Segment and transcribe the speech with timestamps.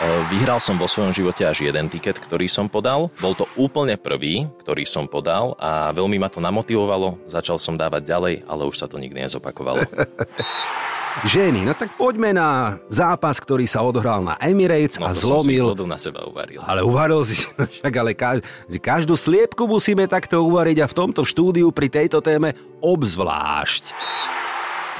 [0.00, 3.12] Vyhral som vo svojom živote až jeden tiket, ktorý som podal.
[3.20, 7.20] Bol to úplne prvý, ktorý som podal a veľmi ma to namotivovalo.
[7.28, 9.84] Začal som dávať ďalej, ale už sa to nikdy nezopakovalo.
[11.28, 15.76] Ženy, no tak poďme na zápas, ktorý sa odohral na Emirates no, a zlomil.
[15.76, 16.64] Som si na seba uvaril.
[16.64, 18.44] Ale uvaril si, no však ale každú,
[18.80, 23.92] každú sliepku musíme takto uvariť a v tomto štúdiu pri tejto téme obzvlášť.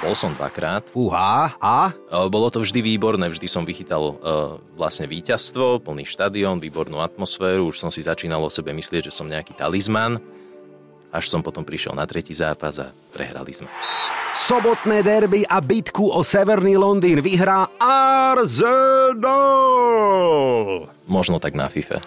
[0.01, 0.89] Bol som dvakrát.
[0.89, 1.93] Fúha, a?
[2.33, 7.85] Bolo to vždy výborné, vždy som vychytal uh, vlastne víťazstvo, plný štadión, výbornú atmosféru, už
[7.85, 10.17] som si začínal o sebe myslieť, že som nejaký talizman.
[11.13, 13.69] Až som potom prišiel na tretí zápas a prehrali sme.
[14.33, 19.29] Sobotné derby a bitku o Severný Londýn vyhrá Arsenal!
[21.05, 22.01] Možno tak na FIFA.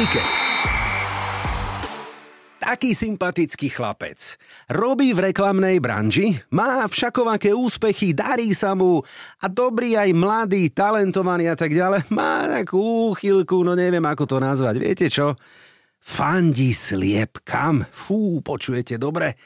[0.00, 0.53] Ticket
[2.64, 4.40] taký sympatický chlapec.
[4.72, 9.04] Robí v reklamnej branži, má všakovaké úspechy, darí sa mu
[9.44, 12.08] a dobrý aj mladý, talentovaný a tak ďalej.
[12.16, 14.74] Má takú úchylku, no neviem ako to nazvať.
[14.80, 15.36] Viete čo?
[16.00, 17.84] Fandí sliep kam?
[17.92, 19.36] Fú, počujete dobre?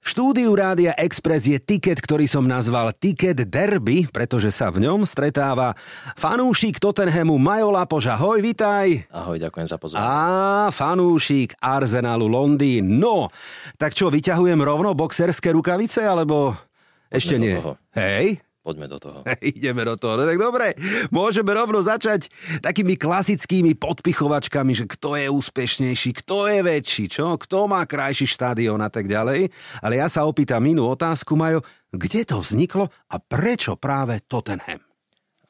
[0.00, 5.04] V štúdiu Rádia Express je tiket, ktorý som nazval Tiket Derby, pretože sa v ňom
[5.04, 5.76] stretáva
[6.16, 8.08] fanúšik Tottenhamu Majo Lapoš.
[8.08, 9.04] Ahoj, vitaj.
[9.12, 10.08] Ahoj, ďakujem za pozornosť.
[10.08, 12.96] A fanúšik Arsenalu Londýn.
[12.96, 13.28] No,
[13.76, 16.56] tak čo, vyťahujem rovno boxerské rukavice, alebo
[17.12, 17.60] ešte nie?
[17.92, 18.40] Hej?
[18.60, 19.24] Poďme do toho.
[19.40, 20.20] Ideme do toho.
[20.20, 20.76] No tak dobre,
[21.08, 22.28] môžeme rovno začať
[22.60, 27.40] takými klasickými podpichovačkami, že kto je úspešnejší, kto je väčší, čo?
[27.40, 29.48] Kto má krajší štadión a tak ďalej.
[29.80, 34.89] Ale ja sa opýtam inú otázku, Majo, kde to vzniklo a prečo práve Tottenham?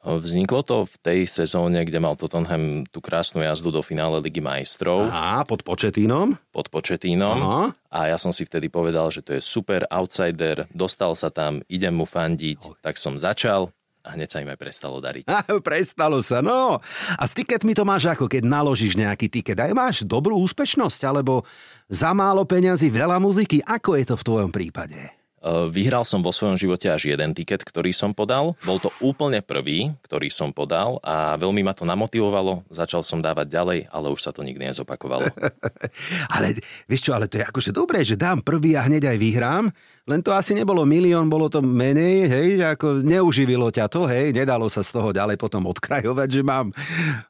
[0.01, 5.05] Vzniklo to v tej sezóne, kde mal Tottenham tú krásnu jazdu do finále Ligy majstrov.
[5.05, 6.33] Aha, pod Početínom?
[6.49, 7.37] Pod Početínom.
[7.37, 7.63] Aha.
[7.93, 11.93] A ja som si vtedy povedal, že to je super outsider, dostal sa tam, idem
[11.93, 13.69] mu fandiť, tak som začal
[14.01, 15.29] a hneď sa im aj prestalo dariť.
[15.29, 16.81] A, prestalo sa, no.
[17.17, 19.61] A s tiketmi to máš ako, keď naložíš nejaký tiket.
[19.61, 21.45] Aj máš dobrú úspešnosť, alebo
[21.85, 23.61] za málo peňazí veľa muziky.
[23.61, 25.20] Ako je to v tvojom prípade?
[25.41, 28.53] Eh, vyhral som vo svojom živote až jeden tiket, ktorý som podal.
[28.61, 32.61] Bol to úplne prvý, ktorý som podal a veľmi ma to namotivovalo.
[32.69, 35.33] Začal som dávať ďalej, ale už sa to nikdy nezopakovalo.
[36.37, 39.65] ale vieš čo, ale to je akože dobré, že dám prvý a hneď aj vyhrám.
[40.05, 44.37] Len to asi nebolo milión, bolo to menej, hej, že ako neuživilo ťa to, hej,
[44.37, 46.69] nedalo sa z toho ďalej potom odkrajovať, že mám,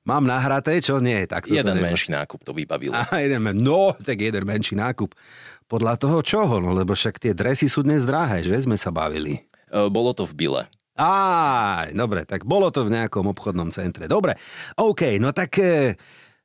[0.03, 2.91] mám nahraté, čo nie, tak to Jeden to menší nákup to vybavilo.
[2.91, 5.15] A jeden, no, tak jeden menší nákup.
[5.71, 6.59] Podľa toho čoho?
[6.59, 9.39] No lebo však tie dresy sú dnes drahé, že sme sa bavili.
[9.71, 10.63] E, bolo to v Bile.
[10.99, 14.11] Á, dobre, tak bolo to v nejakom obchodnom centre.
[14.11, 14.35] Dobre,
[14.75, 15.95] OK, no tak e,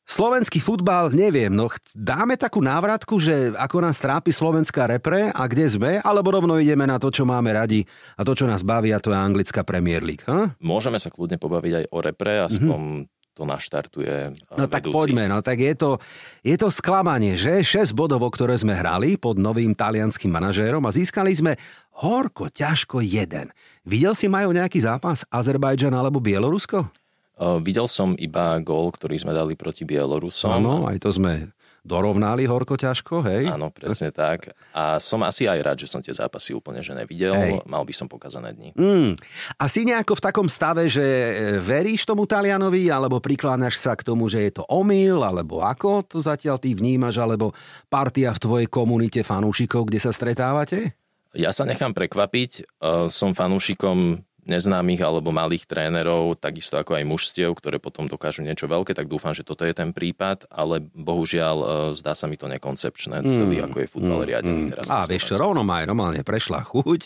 [0.06, 1.66] slovenský futbal, neviem, no
[1.98, 6.86] dáme takú návratku, že ako nás trápi slovenská repre a kde sme, alebo rovno ideme
[6.86, 7.82] na to, čo máme radi
[8.14, 10.22] a to, čo nás baví a to je anglická Premier League.
[10.30, 10.54] Ha?
[10.62, 14.72] Môžeme sa kľudne pobaviť aj o repre, aspoň mm-hmm to naštartuje No vedúci.
[14.72, 16.00] tak poďme, no tak je to,
[16.40, 20.90] je to sklamanie, že 6 bodov, o ktoré sme hrali pod novým talianským manažérom a
[20.90, 21.52] získali sme
[22.00, 23.52] horko, ťažko jeden.
[23.84, 26.88] Videl si majú nejaký zápas Azerbajdžan alebo Bielorusko?
[27.36, 30.56] Uh, videl som iba gól, ktorý sme dali proti Bielorusom.
[30.56, 31.52] Áno, aj to sme
[31.86, 33.46] dorovnali horko ťažko, hej?
[33.46, 34.50] Áno, presne tak.
[34.74, 37.38] A som asi aj rád, že som tie zápasy úplne že nevidel.
[37.38, 37.52] Hej.
[37.62, 38.74] Mal by som pokazané dni.
[38.74, 39.14] Mm.
[39.54, 41.32] A si nejako v takom stave, že e,
[41.62, 46.18] veríš tomu Talianovi, alebo prikláňaš sa k tomu, že je to omyl, alebo ako to
[46.18, 47.54] zatiaľ ty vnímaš, alebo
[47.86, 50.98] partia v tvojej komunite fanúšikov, kde sa stretávate?
[51.36, 52.80] Ja sa nechám prekvapiť.
[53.12, 58.94] Som fanúšikom neznámych alebo malých trénerov, takisto ako aj mužstiev, ktoré potom dokážu niečo veľké,
[58.94, 61.66] tak dúfam, že toto je ten prípad, ale bohužiaľ e,
[61.98, 64.70] zdá sa mi to nekoncepčné, celý mm, ako je futbal mm, riadený mm.
[64.72, 64.86] teraz.
[64.88, 67.00] A vieš čo, rovno ma aj normálne prešla chuť,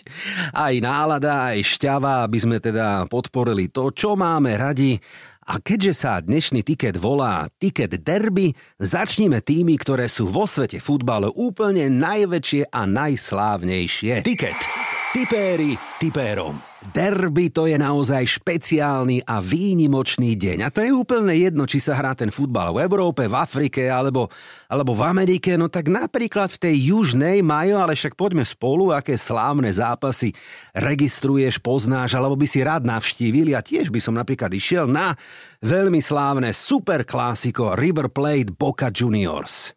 [0.52, 5.00] aj nálada, aj šťava, aby sme teda podporili to, čo máme radi
[5.50, 11.34] a keďže sa dnešný tiket volá Tiket Derby, začníme tými, ktoré sú vo svete futbalu
[11.34, 14.22] úplne najväčšie a najslávnejšie.
[14.22, 14.60] Tiket.
[15.10, 16.69] Tipéri tipérom.
[16.80, 20.64] Derby to je naozaj špeciálny a výnimočný deň.
[20.64, 24.32] A to je úplne jedno, či sa hrá ten futbal v Európe, v Afrike alebo,
[24.64, 25.60] alebo v Amerike.
[25.60, 30.32] No tak napríklad v tej južnej majú, ale však poďme spolu, aké slávne zápasy
[30.72, 33.52] registruješ, poznáš, alebo by si rád navštívil.
[33.52, 35.12] Ja tiež by som napríklad išiel na
[35.60, 39.76] veľmi slávne super klasiko River Plate Boca Juniors.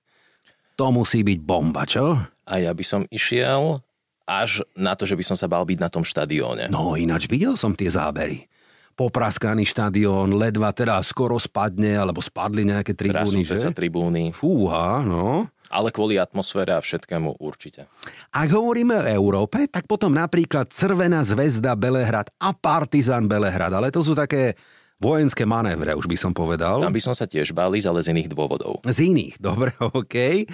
[0.80, 2.16] To musí byť bomba, čo?
[2.48, 3.84] A ja by som išiel
[4.24, 6.72] až na to, že by som sa bal byť na tom štadióne.
[6.72, 8.48] No ináč videl som tie zábery.
[8.94, 13.58] Popraskaný štadión, ledva teda skoro spadne, alebo spadli nejaké tribúny, že?
[13.58, 14.30] sa tribúny.
[14.30, 15.50] Fúha, no.
[15.74, 17.90] Ale kvôli atmosfére a všetkému určite.
[18.30, 24.06] Ak hovoríme o Európe, tak potom napríklad Crvená zväzda Belehrad a Partizan Belehrad, ale to
[24.06, 24.54] sú také
[25.02, 26.80] vojenské manévre, už by som povedal.
[26.80, 28.80] Tam by som sa tiež bál ale z iných dôvodov.
[28.86, 30.16] Z iných, dobre, OK.
[30.16, 30.46] E,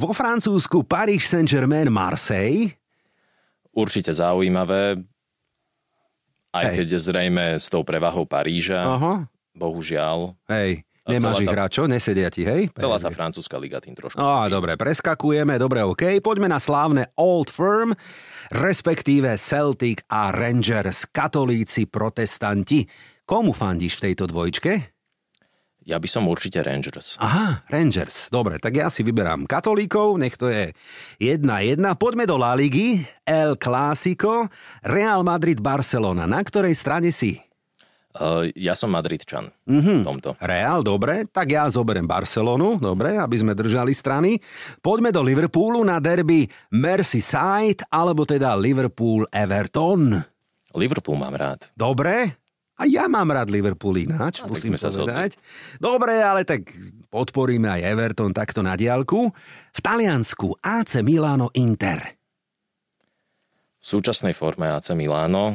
[0.00, 2.72] vo Francúzsku Paris Saint-Germain, Marseille.
[3.72, 5.00] Určite zaujímavé,
[6.52, 6.76] aj Hej.
[6.76, 8.84] keď zrejme s tou prevahou Paríža.
[8.84, 9.24] Aha.
[9.56, 10.36] Bohužiaľ.
[10.52, 10.84] Hej.
[11.02, 11.54] Nemáš ich tá...
[11.58, 12.70] hráčov, nesedia ti, hej?
[12.78, 14.22] Celá tá francúzska liga tým trošku.
[14.22, 16.22] No, dobre, preskakujeme, dobre, OK.
[16.22, 17.90] Poďme na slávne Old Firm,
[18.54, 22.86] respektíve Celtic a Rangers, katolíci, protestanti.
[23.26, 25.01] Komu fandíš v tejto dvojčke?
[25.82, 27.18] Ja by som určite Rangers.
[27.18, 28.30] Aha, Rangers.
[28.30, 30.70] Dobre, tak ja si vyberám katolíkov, nech to je
[31.18, 31.98] jedna jedna.
[31.98, 34.46] Poďme do La Ligy, El Clásico,
[34.86, 36.30] Real Madrid, Barcelona.
[36.30, 37.34] Na ktorej strane si?
[38.12, 40.04] Uh, ja som Madridčan mm-hmm.
[40.04, 40.36] tomto.
[40.36, 44.36] Real, dobre, tak ja zoberiem Barcelonu, dobre, aby sme držali strany.
[44.84, 46.44] Poďme do Liverpoolu na derby
[46.76, 50.28] Merseyside, alebo teda Liverpool-Everton.
[50.76, 51.72] Liverpool mám rád.
[51.72, 52.36] Dobre,
[52.82, 55.38] a ja mám rád Liverpool ináč, a musím sa povedať.
[55.78, 56.66] Dobre, ale tak
[57.14, 59.30] podporíme aj Everton takto na diálku.
[59.70, 62.18] V Taliansku AC Milano Inter.
[63.78, 65.54] V súčasnej forme AC Milano.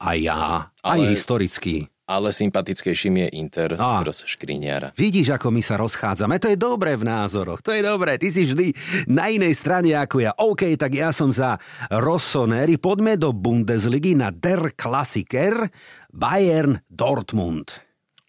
[0.00, 0.96] A ja, ale...
[0.96, 4.90] aj historicky ale sympatickejším je Inter a, skoro škriniara.
[4.98, 6.42] Vidíš, ako my sa rozchádzame.
[6.42, 7.62] To je dobré v názoroch.
[7.62, 8.18] To je dobré.
[8.18, 8.66] Ty si vždy
[9.06, 10.34] na inej strane ako ja.
[10.34, 11.54] OK, tak ja som za
[11.94, 12.82] Rossoneri.
[12.82, 15.70] Poďme do Bundesligy na Der Klassiker
[16.10, 17.78] Bayern Dortmund.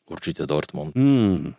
[0.05, 0.93] Určite Dortmund.
[0.93, 1.57] Hmm.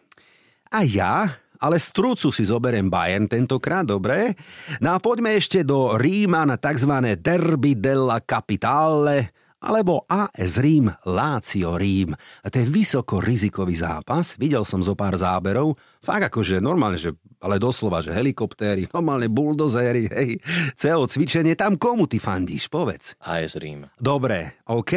[0.70, 1.26] A ja,
[1.58, 4.38] ale z trúcu si zoberiem Bayern tentokrát, dobre?
[4.78, 7.18] No a poďme ešte do Ríma na tzv.
[7.18, 12.10] Derby della Capitale alebo AS Rím, Lácio Rím.
[12.18, 14.34] A to je vysoko rizikový zápas.
[14.34, 15.78] Videl som zo pár záberov.
[16.02, 20.30] Fakt akože normálne, že, ale doslova, že helikoptéry, normálne buldozéry, hej,
[20.74, 21.54] CO cvičenie.
[21.54, 23.14] Tam komu ty fandíš, povedz.
[23.22, 23.86] AS Rím.
[23.94, 24.94] Dobre, OK.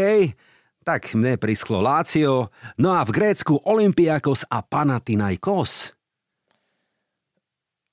[0.86, 2.54] Tak mne prisklo Lácio.
[2.78, 5.98] No a v Grécku Olympiakos a Panathinaikos.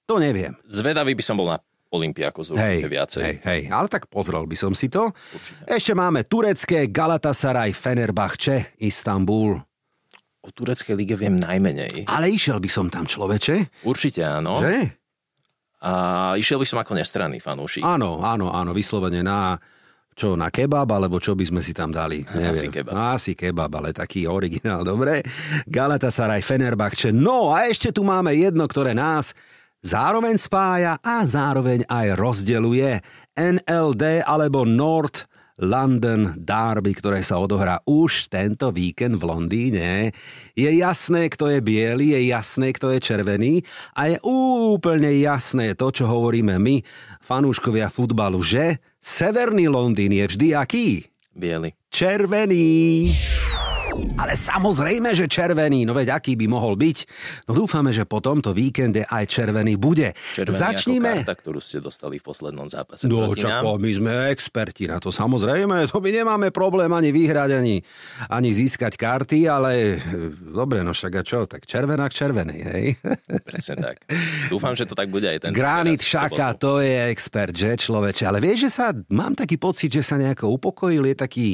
[0.04, 0.52] To neviem.
[0.68, 1.58] Zvedavý by som bol na
[1.92, 3.22] Olympiakos určite hej, viacej.
[3.22, 5.12] Hej, hej, ale tak pozrel by som si to.
[5.12, 5.60] Určite.
[5.68, 9.60] Ešte máme turecké Galatasaray Fenerbahce Istanbul.
[10.42, 12.08] O tureckej lige viem najmenej.
[12.08, 13.84] Ale išiel by som tam človeče.
[13.86, 14.58] Určite áno.
[14.64, 14.90] Že?
[15.82, 15.92] A
[16.40, 17.84] išiel by som ako nestranný fanúšik.
[17.84, 19.60] Áno, áno, áno, vyslovene na
[20.12, 22.20] čo, na kebab, alebo čo by sme si tam dali?
[22.36, 22.52] Neviem.
[22.52, 22.92] Asi kebab.
[22.92, 25.24] Asi kebab, ale taký originál, dobre.
[25.64, 27.16] Galatasaray, Fenerbahce.
[27.16, 29.32] No a ešte tu máme jedno, ktoré nás
[29.82, 33.02] zároveň spája a zároveň aj rozdeluje
[33.34, 35.26] NLD alebo North
[35.62, 40.11] London Derby, ktoré sa odohrá už tento víkend v Londýne.
[40.56, 43.62] Je jasné, kto je biely, je jasné, kto je červený
[43.94, 46.82] a je úplne jasné to, čo hovoríme my,
[47.20, 50.87] fanúškovia futbalu, že severný Londýn je vždy aký?
[51.32, 51.76] Biely.
[51.93, 53.08] Červený.
[53.92, 56.98] Ale samozrejme, že červený, no veď aký by mohol byť.
[57.48, 60.16] No dúfame, že po tomto víkende aj červený bude.
[60.32, 61.10] Červený Začníme...
[61.12, 63.04] ako karta, ktorú ste dostali v poslednom zápase.
[63.08, 65.88] No čak, my sme experti na to, samozrejme.
[65.92, 67.76] To my nemáme problém ani vyhrať, ani,
[68.32, 70.00] ani získať karty, ale
[70.40, 72.84] dobre, no však a čo, tak červená k červenej, hej?
[73.44, 73.96] Presne tak.
[74.48, 75.50] Dúfam, že to tak bude aj ten.
[75.52, 78.24] Granit Šaka, to je expert, že človeče.
[78.24, 81.48] Ale vieš, že sa, mám taký pocit, že sa nejako upokojil, je taký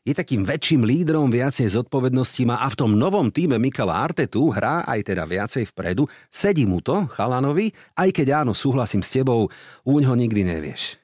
[0.00, 4.80] je takým väčším lídrom, viacej zodpovedností má a v tom novom týme Mikala Artetu hrá
[4.88, 6.08] aj teda viacej vpredu.
[6.32, 7.68] Sedí mu to, Chalanovi,
[8.00, 9.52] aj keď áno, súhlasím s tebou,
[9.84, 10.96] úňho nikdy nevieš.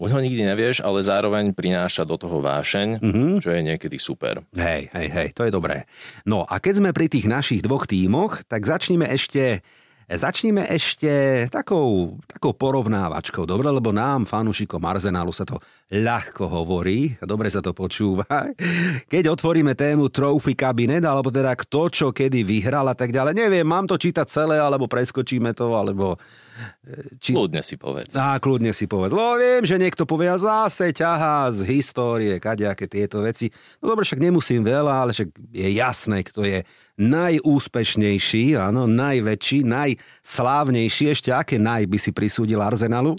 [0.00, 3.32] Uňho nikdy nevieš, ale zároveň prináša do toho vášeň, mm-hmm.
[3.44, 4.40] čo je niekedy super.
[4.56, 5.84] Hej, hej, hej, to je dobré.
[6.24, 9.60] No a keď sme pri tých našich dvoch tímoch, tak začneme ešte
[10.10, 17.46] Začníme ešte takou, takou porovnávačkou, dobre, lebo nám, fanúšikom Arsenálu, sa to ľahko hovorí, dobre
[17.46, 18.26] sa to počúva.
[19.06, 23.62] Keď otvoríme tému Trophy Cabinet, alebo teda kto čo kedy vyhral a tak ďalej, neviem,
[23.62, 26.18] mám to čítať celé, alebo preskočíme to, alebo
[27.22, 27.32] či...
[27.32, 28.12] Kľudne si povedz.
[28.18, 29.14] Á, kľudne si povedz.
[29.14, 33.48] Lebo viem, že niekto povie, zase ťahá z histórie, kadejaké tieto veci.
[33.80, 36.58] No dobre, však nemusím veľa, ale však je jasné, kto je
[37.00, 41.04] najúspešnejší, áno, najväčší, najslávnejší.
[41.16, 43.16] Ešte aké naj by si prisúdil Arsenalu?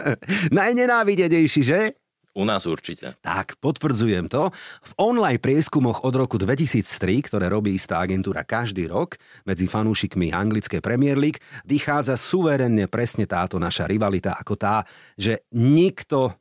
[0.58, 2.01] Najnenávidenejší, že?
[2.32, 3.12] U nás určite.
[3.20, 4.48] Tak, potvrdzujem to.
[4.80, 10.80] V online prieskumoch od roku 2003, ktoré robí istá agentúra každý rok medzi fanúšikmi anglickej
[10.80, 14.80] Premier League, vychádza suverenne presne táto naša rivalita ako tá,
[15.12, 16.32] že nikto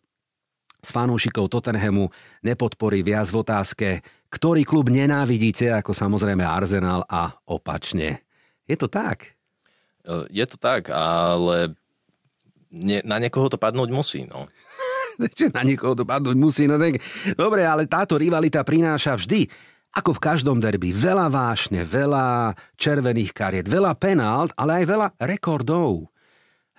[0.79, 2.07] z fanúšikov Tottenhamu
[2.41, 3.87] nepodporí viac v otázke,
[4.31, 8.23] ktorý klub nenávidíte, ako samozrejme Arsenal a opačne.
[8.63, 9.35] Je to tak?
[10.07, 11.75] E, je to tak, ale
[13.03, 14.47] na niekoho to padnúť musí, no.
[15.55, 16.65] Na niekoho to padnúť musí.
[16.65, 17.01] No tak,
[17.37, 19.45] dobre, ale táto rivalita prináša vždy
[19.91, 26.07] ako v každom derby, veľa vášne, veľa červených kariet, veľa penált, ale aj veľa rekordov.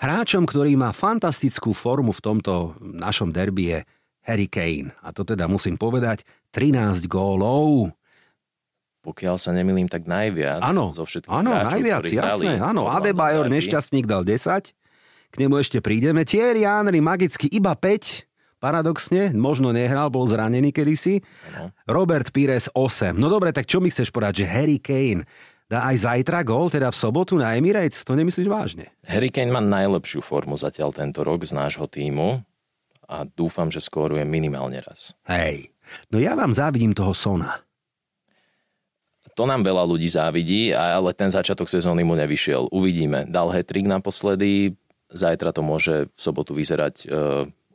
[0.01, 3.79] Hráčom, ktorý má fantastickú formu v tomto našom derby je
[4.25, 4.97] Harry Kane.
[5.05, 6.25] A to teda musím povedať,
[6.57, 7.93] 13 gólov.
[9.03, 12.87] Pokiaľ sa nemilím, tak najviac Áno, zo všetkých áno, najviac, jasné, áno.
[12.87, 14.73] Adebayor, nešťastník, dal 10.
[15.33, 16.23] K nemu ešte prídeme.
[16.23, 18.32] Thierry Henry, magicky iba 5.
[18.63, 21.19] Paradoxne, možno nehral, bol zranený kedysi.
[21.59, 21.75] Áno.
[21.91, 23.19] Robert Pires 8.
[23.19, 25.27] No dobre, tak čo mi chceš povedať, že Harry Kane
[25.67, 28.07] dá aj zajtra gól, teda v sobotu na Emirates?
[28.07, 28.95] To nemyslíš vážne?
[29.03, 32.39] Harry Kane má najlepšiu formu zatiaľ tento rok z nášho týmu
[33.11, 35.11] a dúfam, že skóruje minimálne raz.
[35.27, 35.75] Hej,
[36.15, 37.59] no ja vám závidím toho Sona.
[39.33, 42.69] To nám veľa ľudí závidí, ale ten začiatok sezóny mu nevyšiel.
[42.69, 43.25] Uvidíme.
[43.25, 44.77] Dal hetrik naposledy,
[45.09, 47.07] zajtra to môže v sobotu vyzerať e,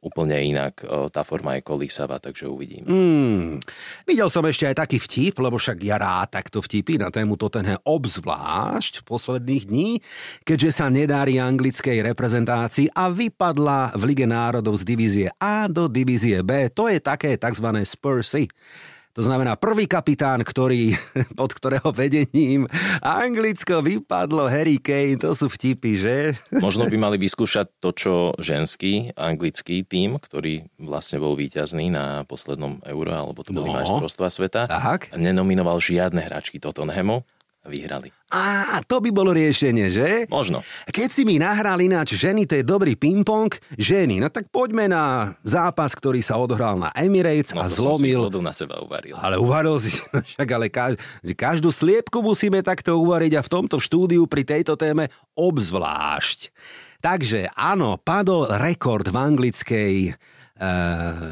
[0.01, 0.81] úplne inak.
[0.81, 2.87] E, tá forma je kolísavá, takže uvidíme.
[2.87, 3.61] Hmm.
[4.05, 7.81] Videl som ešte aj taký vtip, lebo však ja rád takto vtipy na tému Tottenham
[7.83, 9.89] obzvlášť posledných dní,
[10.43, 16.41] keďže sa nedári anglickej reprezentácii a vypadla v Lige národov z divízie A do divízie
[16.41, 16.69] B.
[16.73, 17.67] To je také tzv.
[17.83, 18.49] Spursy.
[19.17, 20.93] To znamená prvý kapitán, ktorý,
[21.39, 22.69] pod ktorého vedením
[23.01, 25.17] Anglicko vypadlo Harry Kane.
[25.17, 26.15] To sú vtipy, že?
[26.61, 32.77] Možno by mali vyskúšať to, čo ženský anglický tím, ktorý vlastne bol víťazný na poslednom
[32.85, 33.81] euro, alebo to boli No.
[33.81, 35.17] majstrovstvá sveta, Tak.
[35.17, 37.25] nenominoval žiadne hráčky Tottenhamu
[37.67, 38.09] vyhrali.
[38.27, 40.09] Á, to by bolo riešenie, že?
[40.27, 40.59] Možno.
[40.91, 43.47] Keď si mi nahral ináč ženy, to je dobrý ping-pong,
[43.79, 47.95] ženy, no tak poďme na zápas, ktorý sa odohral na Emirates No a to som
[47.95, 48.27] si zlomil.
[48.43, 49.15] na seba uvaril.
[49.15, 50.99] Ale uvaril si, no však ale kaž,
[51.39, 55.07] každú sliepku musíme takto uvariť a v tomto štúdiu pri tejto téme
[55.39, 56.51] obzvlášť.
[56.99, 60.11] Takže áno, padol rekord v anglickej e,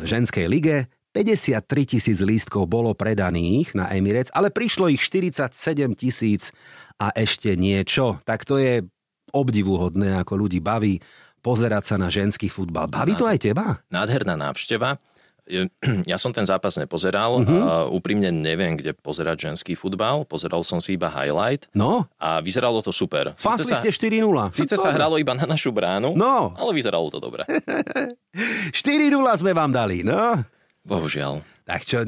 [0.05, 0.87] ženskej lige.
[1.15, 5.47] 53 tisíc lístkov bolo predaných na Emirates, ale prišlo ich 47
[5.95, 6.51] tisíc
[6.99, 8.19] a ešte niečo.
[8.27, 8.83] Tak to je
[9.31, 10.99] obdivuhodné, ako ľudí baví
[11.39, 12.91] pozerať sa na ženský futbal.
[12.91, 13.79] Baví to aj teba?
[13.87, 14.99] Nádherná návšteva.
[16.09, 17.37] Ja som ten zápas nepozeral.
[17.37, 17.61] Uh-huh.
[17.61, 20.25] A úprimne neviem, kde pozerať ženský futbal.
[20.25, 23.37] Pozeral som si iba highlight No, a vyzeralo to super.
[23.37, 24.25] pasli sa, ste 4-0.
[24.51, 26.57] síce sa hralo iba na našu bránu, No.
[26.57, 27.45] ale vyzeralo to dobre.
[28.73, 30.41] 4-0 sme vám dali, no.
[30.85, 31.41] Bohužiaľ.
[31.65, 32.05] Tak čo,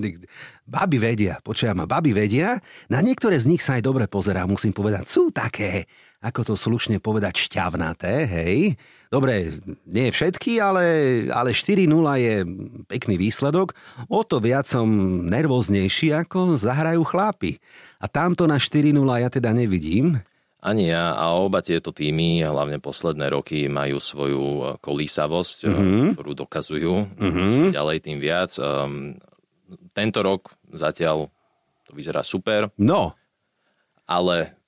[0.70, 2.62] baby vedia, počujem ma, baby vedia,
[2.94, 5.90] na niektoré z nich sa aj dobre pozerá, musím povedať, sú také,
[6.22, 8.78] ako to slušne povedať, šťavnaté, hej.
[9.10, 9.58] Dobre,
[9.90, 10.86] nie všetky, ale,
[11.34, 11.90] ale 4-0
[12.22, 12.36] je
[12.86, 13.74] pekný výsledok,
[14.06, 14.86] o to viac som
[15.26, 17.58] nervóznejší, ako zahrajú chlápi.
[17.98, 20.22] A tamto na 4-0 ja teda nevidím.
[20.68, 26.06] Ani ja a oba tieto týmy, hlavne posledné roky, majú svoju eh, kolísavosť, mm-hmm.
[26.20, 26.96] ktorú dokazujú.
[27.16, 27.56] Mm-hmm.
[27.72, 28.52] Ďalej tým viac.
[28.60, 29.16] Um,
[29.96, 31.32] tento rok zatiaľ
[31.88, 33.16] to vyzerá super, No,
[34.04, 34.60] ale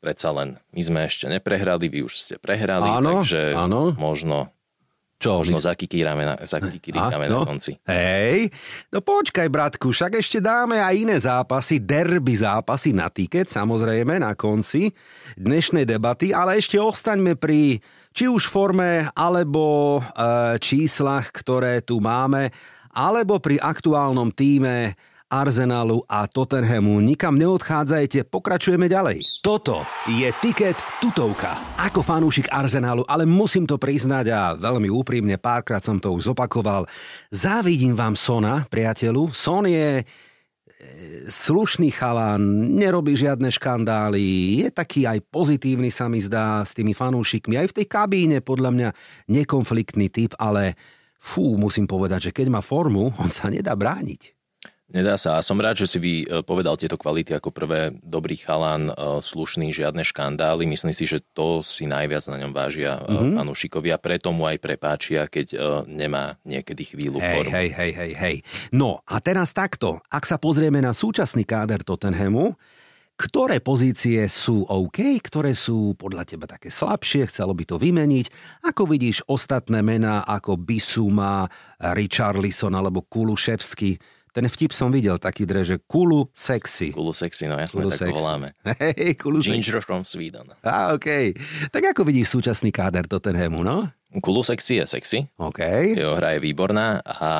[0.00, 3.96] predsa len my sme ešte neprehrali, vy už ste prehrali, Áno, takže áno.
[3.96, 4.52] možno,
[5.16, 5.40] čo?
[5.40, 7.42] možno zakikírame na, zakikírame no.
[7.42, 7.72] na konci.
[7.88, 8.52] Hej,
[8.92, 14.36] no počkaj, bratku, však ešte dáme aj iné zápasy, derby zápasy na tiket, samozrejme, na
[14.36, 14.92] konci
[15.40, 17.80] dnešnej debaty, ale ešte ostaňme pri
[18.16, 20.02] či už forme, alebo e,
[20.56, 22.48] číslach, ktoré tu máme,
[22.96, 24.96] alebo pri aktuálnom týme
[25.26, 27.02] Arsenalu a Tottenhamu.
[27.02, 29.26] Nikam neodchádzajte, pokračujeme ďalej.
[29.42, 31.58] Toto je tiket tutovka.
[31.82, 36.86] Ako fanúšik Arsenalu, ale musím to priznať a veľmi úprimne, párkrát som to už zopakoval.
[37.34, 39.34] Závidím vám Sona, priateľu.
[39.34, 40.04] Son je e,
[41.26, 47.58] slušný chalán, nerobí žiadne škandály, je taký aj pozitívny sa mi zdá s tými fanúšikmi,
[47.58, 48.88] aj v tej kabíne podľa mňa
[49.26, 50.78] nekonfliktný typ, ale
[51.18, 54.35] fú, musím povedať, že keď má formu, on sa nedá brániť.
[54.86, 55.34] Nedá sa.
[55.34, 57.90] A som rád, že si vy e, povedal tieto kvality ako prvé.
[58.06, 60.62] Dobrý chalan, e, slušný, žiadne škandály.
[60.62, 63.34] Myslím si, že to si najviac na ňom vážia mm-hmm.
[63.34, 63.98] fanúšikovia.
[63.98, 65.58] Preto mu aj prepáčia, keď
[65.90, 67.50] nemá niekedy chvíľu Hej, formu.
[67.50, 68.36] hej, hej, hej, hej.
[68.70, 69.98] No a teraz takto.
[70.06, 72.54] Ak sa pozrieme na súčasný káder Tottenhamu,
[73.16, 78.26] ktoré pozície sú OK, ktoré sú podľa teba také slabšie, chcelo by to vymeniť.
[78.68, 81.48] Ako vidíš ostatné mená ako Bisuma,
[81.80, 84.15] Richarlison alebo Kuluševsky?
[84.36, 86.92] Ten vtip som videl taký dre, že Kulu sexy.
[86.92, 88.12] Kulu sexy, no jasné, Kulu tak sexy.
[88.12, 88.48] voláme.
[88.84, 89.48] Hej, Kulu sexy.
[89.56, 90.44] Ginger from Sweden.
[90.60, 91.08] Á, OK.
[91.72, 93.88] Tak ako vidíš súčasný káder Tottenhamu, no?
[94.12, 95.18] Kulu sexy je sexy.
[95.36, 95.60] OK.
[95.96, 97.30] Jeho hra je výborná a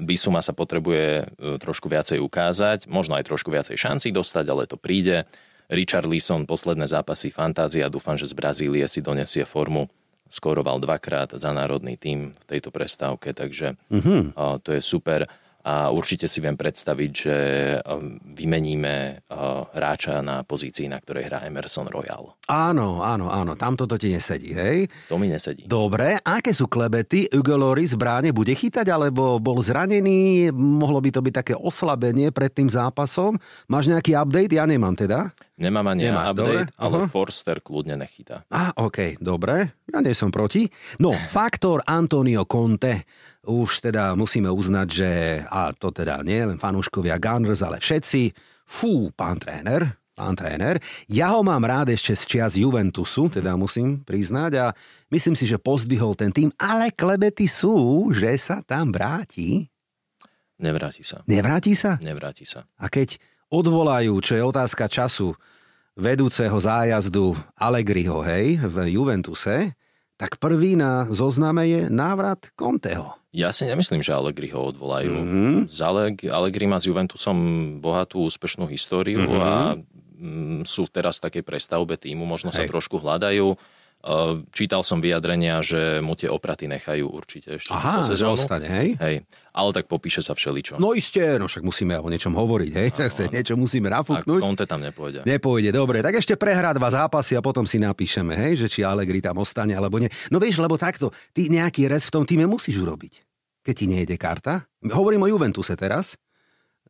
[0.00, 1.24] Bisuma sa potrebuje e,
[1.56, 5.28] trošku viacej ukázať, možno aj trošku viacej šancí dostať, ale to príde.
[5.68, 9.92] Richard Leeson, posledné zápasy Fantázia, dúfam, že z Brazílie si donesie formu.
[10.26, 14.32] Skoroval dvakrát za národný tím v tejto prestávke, takže Mhm.
[14.32, 15.28] uh, to je super.
[15.66, 17.36] A určite si viem predstaviť, že
[17.82, 22.38] um, vymeníme uh, hráča na pozícii, na ktorej hrá Emerson Royal.
[22.46, 24.86] Áno, áno, áno, tam toto ti nesedí, hej?
[25.10, 25.66] To mi nesedí.
[25.66, 27.26] Dobre, aké sú klebety?
[27.34, 30.54] Hugo Loris bráne bude chytať, alebo bol zranený?
[30.54, 33.34] Mohlo by to byť také oslabenie pred tým zápasom?
[33.66, 34.54] Máš nejaký update?
[34.54, 35.34] Ja nemám teda.
[35.56, 36.76] Nemám ani Nemáš, update, dobre?
[36.76, 37.08] ale uh-huh.
[37.08, 38.44] Forster kľudne nechytá.
[38.52, 39.72] A, OK, dobre.
[39.88, 40.68] Ja nie som proti.
[41.00, 43.08] No, faktor Antonio Conte
[43.40, 45.10] už teda musíme uznať, že,
[45.48, 48.36] a to teda nie len fanúškovia Gunners, ale všetci,
[48.68, 50.76] fú, pán tréner, pán tréner.
[51.08, 54.66] Ja ho mám rád ešte z čias Juventusu, teda musím priznať a
[55.08, 59.72] myslím si, že pozdvihol ten tým, ale klebety sú, že sa tam vráti.
[60.60, 61.24] Nevráti sa.
[61.24, 61.96] Nevráti sa?
[62.00, 62.64] Nevráti sa.
[62.80, 65.34] A keď odvolajú, čo je otázka času,
[65.96, 69.72] vedúceho zájazdu Allegriho, hej, v Juventuse,
[70.16, 73.16] tak prvý na zozname je návrat Conteho.
[73.36, 75.12] Ja si nemyslím, že Allegri ho odvolajú.
[75.12, 75.54] Mm-hmm.
[75.68, 75.78] Z
[76.32, 77.36] Allegri má s Juventusom
[77.84, 79.44] bohatú úspešnú históriu mm-hmm.
[79.44, 82.64] a mm, sú teraz v takej prestavbe týmu, možno Hej.
[82.64, 83.52] sa trošku hľadajú.
[84.06, 88.38] Ehm, čítal som vyjadrenia, že mu tie opraty nechajú určite ešte Aha, po sezónu.
[88.38, 88.88] Ostane, hej?
[89.02, 89.16] hej.
[89.50, 90.78] Ale tak popíše sa všeličo.
[90.78, 92.88] No isté, no však musíme o niečom hovoriť, hej?
[92.94, 93.34] Áno, áno.
[93.34, 94.40] niečo musíme nafúknuť.
[94.40, 95.26] A Conte tam nepôjde.
[95.26, 96.06] Nepôjde, dobre.
[96.06, 99.74] Tak ešte prehrá dva zápasy a potom si napíšeme, hej, že či Allegri tam ostane
[99.74, 100.12] alebo nie.
[100.30, 103.26] No vieš, lebo takto, ty nejaký res v tom týme musíš urobiť.
[103.66, 104.70] Keď ti nejde karta.
[104.86, 106.14] Hovorím o Juventuse teraz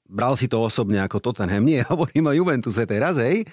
[0.06, 3.46] bral si to osobne ako Tottenham, nie, hovorím o Juventuse teraz, hej.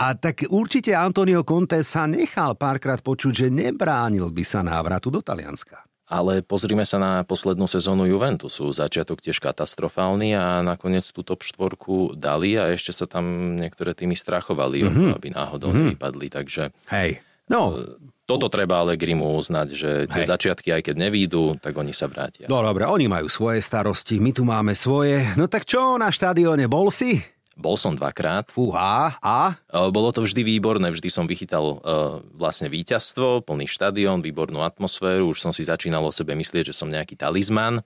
[0.00, 5.24] A tak určite Antonio Conte sa nechal párkrát počuť, že nebránil by sa návratu do
[5.24, 5.84] Talianska.
[6.04, 8.68] Ale pozrime sa na poslednú sezónu Juventusu.
[8.76, 14.12] Začiatok tiež katastrofálny a nakoniec tú top štvorku dali a ešte sa tam niektoré tými
[14.12, 15.16] strachovali, mm-hmm.
[15.16, 15.96] aby náhodou mm-hmm.
[15.96, 16.26] nevypadli.
[16.28, 17.24] Takže Hej.
[17.48, 17.76] No,
[18.24, 20.30] toto treba ale Grimu uznať, že tie Hej.
[20.32, 22.48] začiatky, aj keď nevídu, tak oni sa vrátia.
[22.48, 25.28] No dobre, oni majú svoje starosti, my tu máme svoje.
[25.36, 27.20] No tak čo, na štadióne bol si?
[27.54, 28.50] Bol som dvakrát.
[28.50, 29.54] Fúha, a?
[29.70, 35.38] Bolo to vždy výborné, vždy som vychytal uh, vlastne víťazstvo, plný štadión, výbornú atmosféru, už
[35.38, 37.78] som si začínal o sebe myslieť, že som nejaký talizman,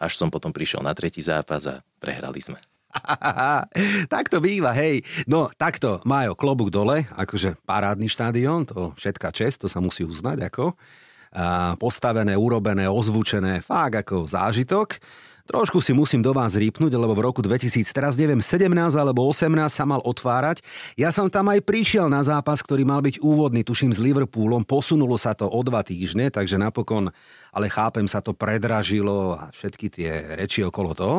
[0.00, 2.56] až som potom prišiel na tretí zápas a prehrali sme.
[4.12, 5.02] tak to býva, hej.
[5.30, 10.50] No, takto, Majo, klobúk dole, akože parádny štadión, to všetká čest, to sa musí uznať
[10.50, 10.74] ako.
[11.30, 14.98] A postavené, urobené, ozvučené, fakt ako zážitok.
[15.50, 19.50] Trošku si musím do vás rýpnuť, lebo v roku 2000, teraz neviem, 17 alebo 18
[19.66, 20.62] sa mal otvárať.
[20.94, 24.62] Ja som tam aj prišiel na zápas, ktorý mal byť úvodný, tuším s Liverpoolom.
[24.62, 27.10] Posunulo sa to o dva týždne, takže napokon,
[27.50, 31.18] ale chápem, sa to predražilo a všetky tie reči okolo toho.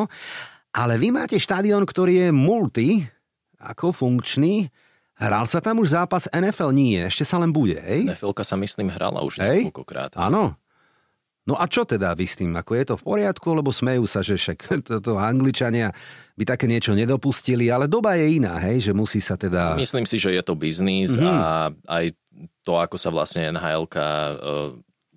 [0.72, 2.90] Ale vy máte štadión, ktorý je multi,
[3.60, 4.72] ako funkčný.
[5.20, 6.74] Hral sa tam už zápas NFL?
[6.74, 8.10] Nie, ešte sa len bude, hej?
[8.10, 9.68] nfl sa myslím hrala už hej?
[9.68, 10.18] niekoľkokrát.
[10.18, 10.58] Áno.
[11.42, 12.54] No a čo teda vy s tým?
[12.54, 13.50] Ako je to v poriadku?
[13.54, 14.58] Lebo smejú sa, že však
[14.90, 15.92] toto Angličania
[16.38, 18.90] by také niečo nedopustili, ale doba je iná, hej?
[18.90, 19.78] Že musí sa teda...
[19.78, 21.28] Myslím si, že je to biznis mm-hmm.
[21.28, 21.70] a
[22.02, 22.06] aj
[22.62, 23.86] to, ako sa vlastne nhl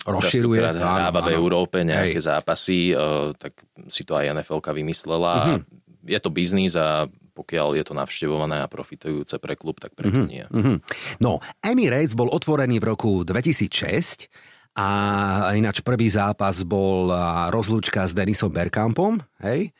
[0.04, 0.60] rozširuje.
[0.60, 2.28] hráva v Európe nejaké Hej.
[2.28, 5.60] zápasy, uh, tak si to aj nfl vymyslela.
[5.60, 6.08] Mm-hmm.
[6.08, 10.32] Je to biznis a pokiaľ je to navštevované a profitujúce pre klub, tak prečo mm-hmm.
[10.32, 10.44] nie?
[10.46, 10.76] Mm-hmm.
[11.18, 14.30] No, Emirates bol otvorený v roku 2006
[14.78, 14.88] a
[15.54, 17.10] ináč prvý zápas bol
[17.50, 19.74] rozlúčka s Denisom Bergkampom, hej?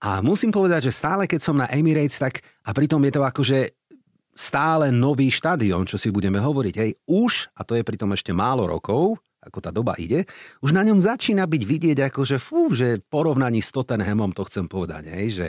[0.00, 3.58] A musím povedať, že stále keď som na Emirates, tak a pritom je to akože
[4.32, 8.64] stále nový štadión, čo si budeme hovoriť, hej, už, a to je pritom ešte málo
[8.64, 10.28] rokov, ako tá doba ide,
[10.60, 14.44] už na ňom začína byť vidieť ako, že fú, že v porovnaní s Tottenhamom to
[14.44, 15.46] chcem povedať, hej, že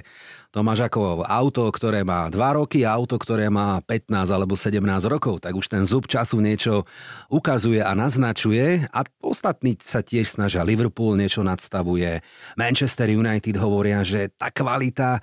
[0.51, 4.79] to máš ako auto, ktoré má 2 roky a auto, ktoré má 15 alebo 17
[5.11, 6.87] rokov, tak už ten zub času niečo
[7.27, 10.63] ukazuje a naznačuje a ostatní sa tiež snažia.
[10.63, 12.23] Liverpool niečo nadstavuje,
[12.55, 15.19] Manchester United hovoria, že tá kvalita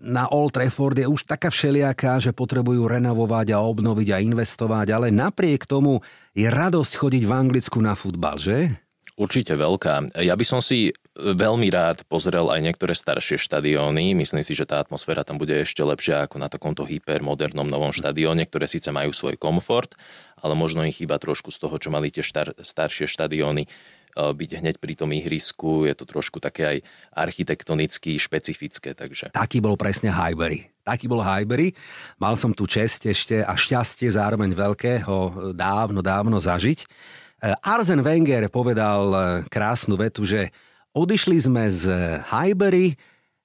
[0.00, 5.14] na Old Trafford je už taká všelijaká, že potrebujú renovovať a obnoviť a investovať, ale
[5.14, 6.02] napriek tomu
[6.34, 8.74] je radosť chodiť v Anglicku na futbal, že?
[9.14, 10.18] Určite veľká.
[10.26, 14.18] Ja by som si veľmi rád pozrel aj niektoré staršie štadióny.
[14.18, 18.50] Myslím si, že tá atmosféra tam bude ešte lepšia ako na takomto hypermodernom novom štadióne,
[18.50, 19.94] ktoré síce majú svoj komfort,
[20.42, 23.70] ale možno ich chýba trošku z toho, čo mali tie štar- staršie štadióny
[24.14, 26.78] byť hneď pri tom ihrisku, je to trošku také aj
[27.14, 28.94] architektonicky špecifické.
[28.94, 29.34] Takže.
[29.34, 30.70] Taký bol presne Highbury.
[30.86, 31.74] Taký bol Highbury.
[32.22, 36.78] Mal som tu čest ešte a šťastie zároveň veľké ho dávno, dávno zažiť.
[36.84, 40.54] Eh, Arzen Wenger povedal eh, krásnu vetu, že
[40.94, 41.90] odišli sme z
[42.30, 42.94] Highbury,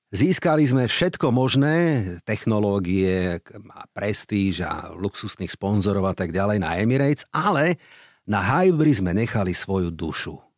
[0.09, 1.77] Získali sme všetko možné,
[2.25, 3.45] technológie,
[3.93, 7.77] prestíž a luxusných sponzorov a tak ďalej na Emirates, ale
[8.25, 10.48] na Highbury sme nechali svoju dušu.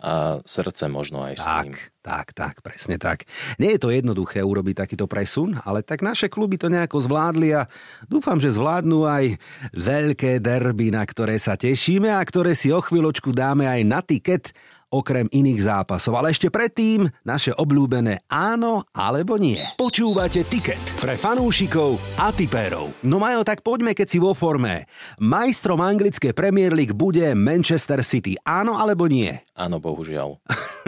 [0.00, 1.74] A srdce možno aj s tak, tým.
[2.04, 3.24] Tak, tak, presne tak.
[3.56, 7.64] Nie je to jednoduché urobiť takýto presun, ale tak naše kluby to nejako zvládli a
[8.04, 9.40] dúfam, že zvládnu aj
[9.72, 14.52] veľké derby, na ktoré sa tešíme a ktoré si o chvíľočku dáme aj na tiket
[14.90, 16.16] okrem iných zápasov.
[16.18, 19.60] Ale ešte predtým naše obľúbené áno alebo nie.
[19.76, 22.94] Počúvate tiket pre fanúšikov a tipérov.
[23.02, 24.86] No majo, tak poďme keď si vo forme.
[25.18, 28.38] Majstrom anglické Premier League bude Manchester City.
[28.46, 29.34] Áno alebo nie?
[29.56, 30.38] Áno, bohužiaľ.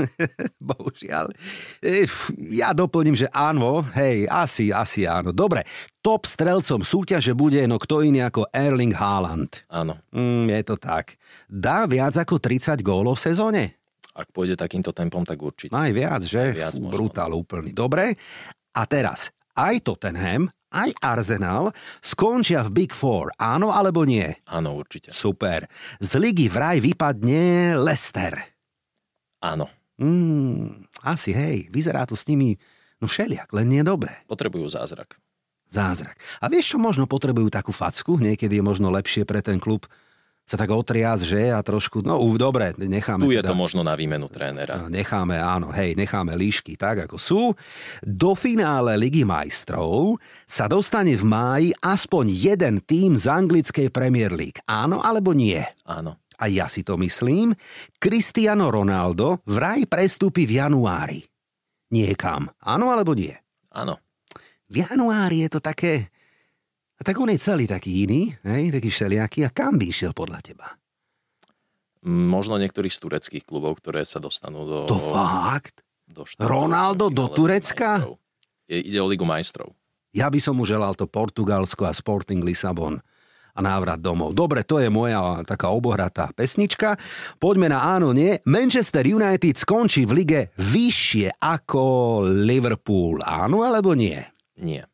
[0.69, 1.33] bohužiaľ.
[2.53, 3.83] Ja doplním, že áno.
[3.97, 5.33] Hej, asi, asi áno.
[5.33, 5.65] Dobre,
[6.09, 9.69] top strelcom súťaže bude no kto iný ako Erling Haaland.
[9.69, 10.01] Áno.
[10.09, 11.21] Mm, je to tak.
[11.53, 13.63] Dá viac ako 30 gólov v sezóne?
[14.17, 15.77] Ak pôjde takýmto tempom, tak určite.
[15.77, 16.57] Aj viac, že?
[16.57, 16.97] Aj viac možno.
[16.97, 17.77] Brutál úplný.
[17.77, 18.17] Dobre.
[18.73, 23.29] A teraz, aj Tottenham, aj Arsenal skončia v Big Four.
[23.37, 24.33] Áno alebo nie?
[24.49, 25.13] Áno, určite.
[25.13, 25.69] Super.
[26.01, 28.33] Z ligy vraj vypadne Leicester.
[29.45, 29.69] Áno.
[30.01, 32.57] Mm, asi hej, vyzerá to s nimi
[32.97, 34.25] no všeliak, len nie dobre.
[34.25, 35.21] Potrebujú zázrak.
[35.69, 36.17] Zázrak.
[36.41, 38.17] A vieš čo, možno potrebujú takú facku?
[38.17, 39.85] Niekedy je možno lepšie pre ten klub
[40.49, 41.53] sa tak otriaz, že?
[41.53, 43.29] A trošku, no už dobre, necháme.
[43.29, 44.81] Tu je teda, to možno na výmenu trénera.
[44.81, 47.43] No, necháme, áno, hej, necháme líšky tak, ako sú.
[48.01, 50.17] Do finále Ligy majstrov
[50.49, 54.65] sa dostane v máji aspoň jeden tým z anglickej Premier League.
[54.65, 55.61] Áno alebo nie?
[55.85, 56.17] Áno.
[56.41, 57.53] A ja si to myslím.
[58.01, 61.21] Cristiano Ronaldo vraj prestúpi v januári.
[61.93, 62.49] Niekam.
[62.65, 63.37] Áno alebo nie?
[63.69, 64.01] Áno.
[64.69, 66.13] V januári je to také
[66.99, 69.47] a tak on je celý taký iný, hej, taký všelijaký.
[69.47, 70.75] A kam by išiel podľa teba?
[72.03, 74.79] Možno niektorých z tureckých klubov, ktoré sa dostanú do...
[74.91, 75.87] To fakt?
[76.09, 78.03] Do Ronaldo do Turecka?
[78.67, 79.77] Je, ide o Ligu majstrov.
[80.11, 82.99] Ja by som mu želal to Portugalsko a Sporting Lisabon
[83.53, 84.33] a návrat domov.
[84.33, 86.97] Dobre, to je moja taká obohratá pesnička.
[87.37, 88.41] Poďme na áno, nie.
[88.49, 91.85] Manchester United skončí v lige vyššie ako
[92.25, 93.21] Liverpool.
[93.21, 94.38] Áno alebo nie?
[94.59, 94.85] Nie.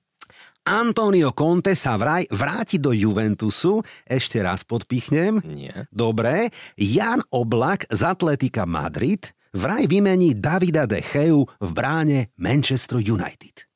[0.64, 3.84] Antonio Conte sa vraj vráti do Juventusu.
[4.08, 5.44] Ešte raz podpichnem.
[5.44, 5.84] Nie.
[5.92, 6.48] Dobre.
[6.80, 13.68] Jan Oblak z Atletika Madrid vraj vymení Davida de Geu v bráne Manchester United.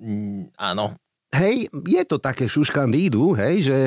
[0.00, 0.96] Mm, áno.
[1.28, 3.78] Hej, je to také šuškandídu, hej, že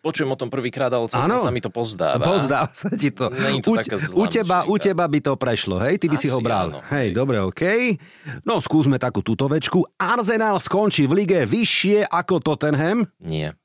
[0.00, 2.24] Počujem o tom prvýkrát, ale celkom sa mi to pozdáva.
[2.24, 3.28] Pozdáva sa ti to.
[3.28, 6.00] Není to u, taká u, teba, u teba by to prešlo, hej?
[6.00, 6.72] Ty by Asi si ho bral.
[6.72, 7.36] Áno, hej, hej, dobre.
[7.44, 8.00] Okay.
[8.48, 9.84] No, skúsme takú tutovečku.
[10.00, 13.04] Arsenal skončí v lige vyššie ako Tottenham.
[13.20, 13.59] Nie.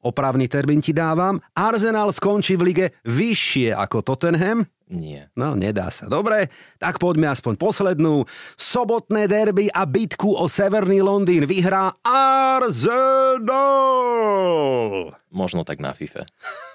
[0.00, 1.44] Opravný termín ti dávam.
[1.52, 4.64] Arsenal skončí v lige vyššie ako Tottenham.
[4.90, 5.30] Nie.
[5.38, 6.10] No, nedá sa.
[6.10, 6.50] Dobre,
[6.82, 8.26] tak poďme aspoň poslednú.
[8.58, 13.54] Sobotné derby a bitku o Severný Londýn vyhrá Arsenal!
[15.30, 16.26] Možno tak na FIFA.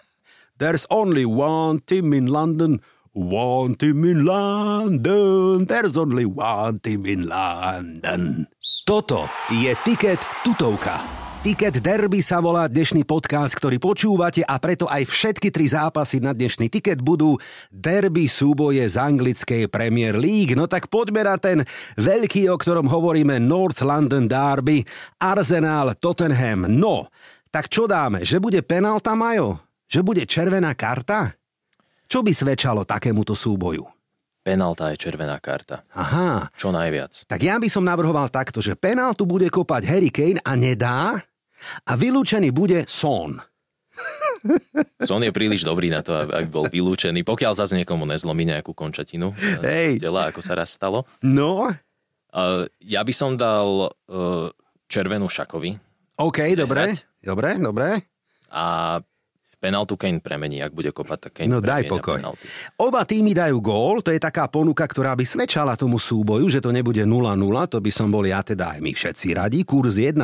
[0.61, 2.79] There's only one team in London,
[3.11, 8.47] one team in London, there's only one team in London.
[8.87, 11.24] Toto je Ticket Tutovka.
[11.45, 16.33] Ticket Derby sa volá dnešný podcast, ktorý počúvate a preto aj všetky tri zápasy na
[16.33, 17.37] dnešný tiket budú
[17.69, 20.57] derby súboje z anglickej Premier League.
[20.57, 21.61] No tak poďme na ten
[22.01, 24.81] veľký, o ktorom hovoríme North London Derby,
[25.21, 26.65] Arsenal Tottenham.
[26.65, 27.13] No,
[27.53, 28.25] tak čo dáme?
[28.25, 29.61] Že bude penálta, Majo?
[29.85, 31.29] Že bude červená karta?
[32.09, 33.85] Čo by svedčalo takémuto súboju?
[34.41, 35.85] Penálta je červená karta.
[35.93, 36.49] Aha.
[36.57, 37.29] Čo najviac.
[37.29, 41.21] Tak ja by som navrhoval takto, že penáltu bude kopať Harry Kane a nedá,
[41.85, 43.39] a vylúčený bude Son.
[45.01, 49.33] Son je príliš dobrý na to, aby bol vylúčený, pokiaľ zase niekomu nezlomí nejakú končatinu
[49.63, 50.03] Hej.
[50.03, 51.07] tela, ako sa raz stalo.
[51.25, 51.71] No?
[52.35, 54.51] Uh, ja by som dal uh,
[54.91, 55.79] červenú šakovi.
[56.19, 57.87] OK, dobre, dobre, dobre.
[58.51, 58.99] A
[59.65, 62.21] penaltu Kane premení, ak bude kopať, tak Kane No daj pokoj.
[62.21, 62.45] Penalty.
[62.77, 66.69] Oba týmy dajú gól, to je taká ponuka, ktorá by svedčala tomu súboju, že to
[66.69, 67.09] nebude 0-0,
[67.73, 70.21] to by som bol ja teda aj my všetci radi, kurz 1,6,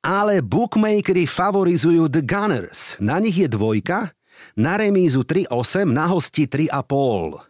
[0.00, 4.16] ale bookmakery favorizujú The Gunners, na nich je dvojka,
[4.56, 7.44] na remízu 3,8, na hosti 3,5.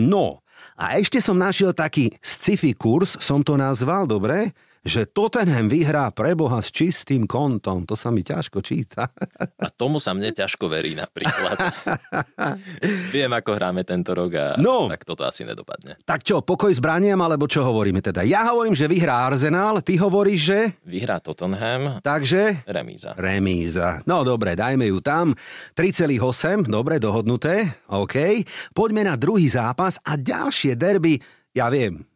[0.00, 0.40] No,
[0.80, 4.56] a ešte som našiel taký sci-fi kurz, som to nazval, dobre?
[4.80, 7.84] Že Tottenham vyhrá preboha s čistým kontom.
[7.84, 9.12] To sa mi ťažko číta.
[9.60, 11.56] A tomu sa mne ťažko verí napríklad.
[13.14, 16.00] Viem, ako hráme tento rok a no, tak toto asi nedopadne.
[16.00, 18.24] Tak čo, pokoj s braniam, alebo čo hovoríme teda?
[18.24, 20.60] Ja hovorím, že vyhrá Arsenal, ty hovoríš, že...
[20.88, 22.00] Vyhrá Tottenham.
[22.00, 22.64] Takže?
[22.64, 23.12] Remíza.
[23.20, 24.00] Remíza.
[24.08, 25.36] No dobre, dajme ju tam.
[25.76, 27.84] 3,8, dobre, dohodnuté.
[27.92, 28.16] OK.
[28.72, 31.20] Poďme na druhý zápas a ďalšie derby.
[31.50, 32.06] Ja viem,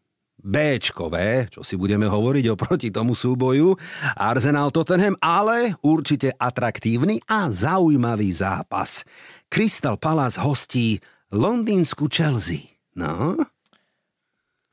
[0.44, 3.80] Bčkové, čo si budeme hovoriť oproti tomu súboju,
[4.12, 9.08] Arsenal Tottenham, ale určite atraktívny a zaujímavý zápas.
[9.48, 11.00] Crystal Palace hostí
[11.32, 12.76] londýnsku Chelsea.
[12.92, 13.40] No?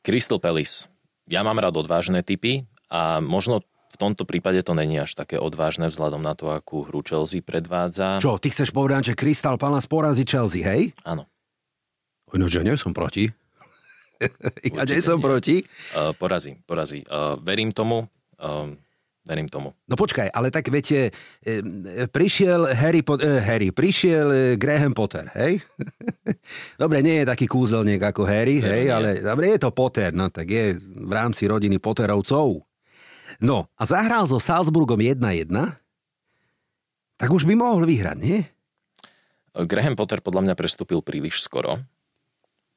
[0.03, 0.91] Crystal Palace.
[1.31, 5.87] Ja mám rád odvážne typy a možno v tomto prípade to není až také odvážne
[5.87, 8.19] vzhľadom na to, akú hru Chelsea predvádza.
[8.19, 10.91] Čo, ty chceš povedať, že Crystal Palace porazí Chelsea, hej?
[11.07, 11.27] Áno.
[12.31, 13.31] No, že nie som proti.
[14.77, 15.25] ja nie som nie.
[15.25, 15.55] proti.
[15.93, 17.01] Uh, porazí, porazí.
[17.09, 18.05] Uh, verím tomu.
[18.37, 18.73] Uh,
[19.21, 19.77] verím tomu.
[19.85, 21.13] No počkaj, ale tak viete,
[21.45, 21.53] e,
[22.09, 25.61] prišiel Harry, po, e, Harry prišiel e, Graham Potter, hej?
[26.81, 28.93] dobre, nie je taký kúzelník ako Harry, hej, nie.
[28.93, 32.65] ale dobre, je to Potter, no tak je v rámci rodiny Potterovcov.
[33.41, 35.49] No, a zahral so Salzburgom 1-1,
[37.17, 38.41] tak už by mohol vyhrať, nie?
[39.53, 41.77] Graham Potter podľa mňa prestúpil príliš skoro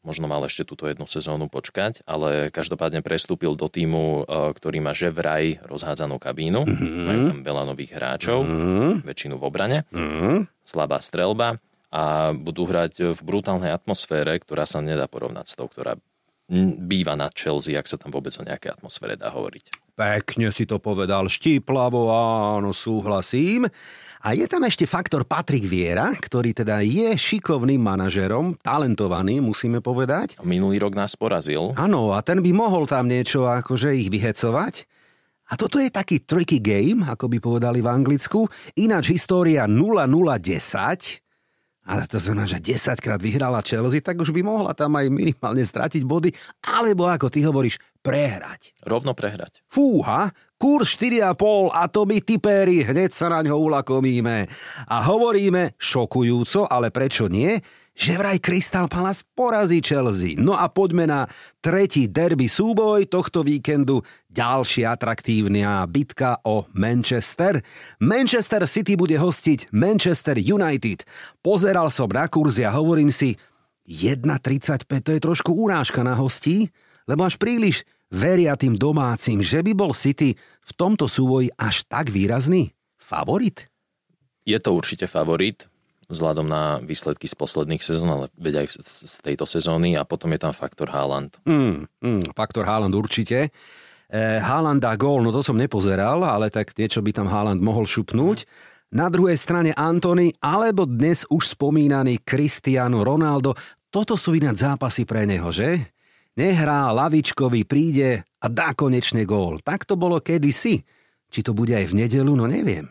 [0.05, 4.93] možno mal ešte túto jednu sezónu počkať, ale každopádne prestúpil do týmu, e, ktorý má
[4.93, 6.63] že vraj rozhádzanú kabínu.
[6.63, 7.05] Mm-hmm.
[7.09, 8.91] Majú tam veľa nových hráčov, mm-hmm.
[9.03, 10.37] väčšinu v obrane, mm-hmm.
[10.63, 15.97] slabá strelba a budú hrať v brutálnej atmosfére, ktorá sa nedá porovnať s tou, ktorá
[16.85, 19.97] býva na Chelsea, ak sa tam vôbec o nejakej atmosfére dá hovoriť.
[19.97, 23.71] Pekne si to povedal, štíplavo, áno, súhlasím.
[24.25, 30.41] A je tam ešte faktor Patrik Viera, ktorý teda je šikovným manažerom, talentovaný, musíme povedať.
[30.41, 31.77] Minulý rok nás porazil.
[31.77, 34.89] Áno, a ten by mohol tam niečo akože ich vyhecovať.
[35.53, 38.49] A toto je taký tricky game, ako by povedali v Anglicku.
[38.81, 41.21] Ináč história 0-0-10.
[41.85, 45.61] Ale to znamená, že 10 krát vyhrala Chelsea, tak už by mohla tam aj minimálne
[45.61, 46.33] stratiť body,
[46.65, 48.73] alebo ako ty hovoríš, prehrať.
[48.89, 49.61] Rovno prehrať.
[49.69, 50.33] Fúha,
[50.65, 54.49] Kurs 4,5 a to my typéri hneď sa na ňo ulakomíme.
[54.89, 57.61] A hovoríme šokujúco, ale prečo nie?
[57.95, 60.35] že vraj Crystal Palace porazí Chelsea.
[60.35, 61.29] No a poďme na
[61.61, 64.01] tretí derby súboj tohto víkendu.
[64.33, 67.61] Ďalší atraktívna bitka o Manchester.
[68.01, 71.05] Manchester City bude hostiť Manchester United.
[71.45, 73.37] Pozeral som na kurzy a hovorím si,
[73.87, 76.73] 1,35 to je trošku urážka na hostí,
[77.05, 82.09] lebo až príliš veria tým domácim, že by bol City v tomto súboji až tak
[82.09, 82.73] výrazný?
[82.97, 83.69] Favorit?
[84.45, 85.69] Je to určite favorit,
[86.09, 90.41] vzhľadom na výsledky z posledných sezón, ale veď aj z tejto sezóny a potom je
[90.41, 91.41] tam faktor Haaland.
[91.49, 93.49] Mm, mm, faktor Haaland určite.
[94.09, 97.89] E, Haaland dá gól, no to som nepozeral, ale tak niečo by tam Haaland mohol
[97.89, 98.45] šupnúť.
[98.95, 103.57] Na druhej strane Antony, alebo dnes už spomínaný Cristiano Ronaldo.
[103.91, 105.94] Toto sú ináč zápasy pre neho, že?
[106.39, 109.59] Nehrá, lavičkový príde a dá konečne gól.
[109.63, 110.83] Tak to bolo kedysi.
[111.35, 112.87] Či to bude aj v nedelu, no neviem.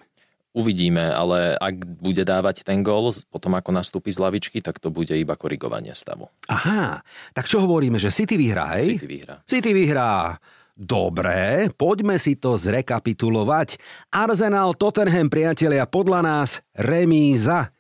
[0.53, 5.10] Uvidíme, ale ak bude dávať ten gól, potom ako nastúpi z lavičky, tak to bude
[5.17, 6.29] iba korigovanie stavu.
[6.45, 7.01] Aha,
[7.34, 9.01] tak čo hovoríme, že City vyhrá, hej?
[9.01, 9.36] City vyhrá.
[9.49, 10.38] City vyhrá.
[10.73, 13.82] Dobre, poďme si to zrekapitulovať.
[14.13, 17.73] Arsenal, Tottenham, priatelia, podľa nás remíza.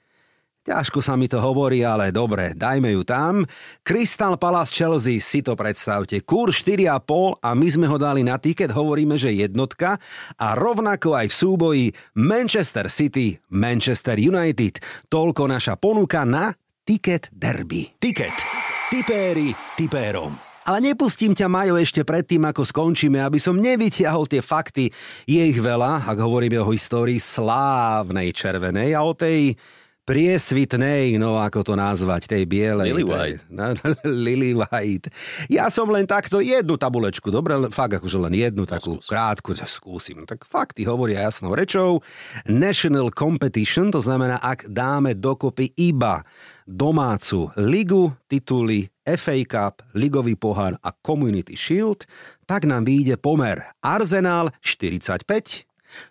[0.63, 3.43] Ťažko sa mi to hovorí, ale dobre, dajme ju tam.
[3.83, 6.23] Crystal Palace Chelsea, si to predstavte.
[6.23, 9.99] Kur 4,5 a my sme ho dali na tiket, hovoríme, že jednotka.
[10.39, 14.79] A rovnako aj v súboji Manchester City, Manchester United.
[15.11, 16.55] Toľko naša ponuka na
[16.87, 17.99] Ticket Derby.
[17.99, 18.39] Ticket.
[18.87, 20.39] Tipéri tipérom.
[20.63, 24.95] Ale nepustím ťa, Majo, ešte predtým, ako skončíme, aby som nevytiahol tie fakty.
[25.27, 29.59] Je ich veľa, ak hovoríme o histórii slávnej červenej a o tej
[30.03, 32.91] priesvitnej, no ako to nazvať, tej bielej.
[32.91, 33.41] Lily White.
[34.27, 35.07] Lily White.
[35.47, 40.27] Ja som len takto jednu tabulečku, dobre, fakt akože len jednu takú no, krátku, skúsim.
[40.27, 42.03] Tak fakty hovoria jasnou rečou.
[42.43, 46.27] National Competition, to znamená, ak dáme dokopy iba
[46.67, 52.07] domácu ligu, tituly FA Cup, ligový pohár a Community Shield,
[52.43, 55.67] tak nám vyjde pomer Arsenal 45,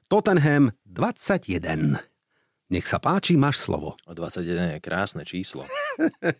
[0.08, 2.11] Tottenham 21.
[2.72, 4.00] Nech sa páči, máš slovo.
[4.08, 5.68] O 21 je krásne číslo.